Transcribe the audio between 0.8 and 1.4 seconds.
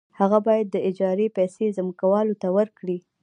اجارې